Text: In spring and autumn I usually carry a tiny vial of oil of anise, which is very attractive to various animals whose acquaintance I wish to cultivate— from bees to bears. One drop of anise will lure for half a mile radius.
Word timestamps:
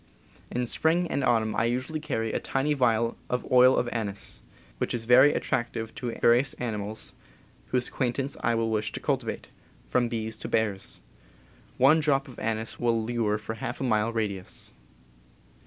In 0.49 0.65
spring 0.65 1.07
and 1.11 1.23
autumn 1.23 1.55
I 1.55 1.65
usually 1.65 1.99
carry 1.99 2.33
a 2.33 2.39
tiny 2.39 2.73
vial 2.73 3.17
of 3.29 3.45
oil 3.51 3.77
of 3.77 3.87
anise, 3.91 4.41
which 4.79 4.95
is 4.95 5.05
very 5.05 5.31
attractive 5.31 5.93
to 5.93 6.17
various 6.19 6.55
animals 6.55 7.13
whose 7.67 7.87
acquaintance 7.87 8.35
I 8.41 8.55
wish 8.55 8.91
to 8.93 8.99
cultivate— 8.99 9.49
from 9.91 10.09
bees 10.09 10.37
to 10.37 10.47
bears. 10.49 11.01
One 11.77 11.99
drop 11.99 12.27
of 12.27 12.39
anise 12.39 12.79
will 12.79 12.99
lure 13.05 13.37
for 13.37 13.53
half 13.53 13.79
a 13.79 13.83
mile 13.83 14.11
radius. 14.11 14.73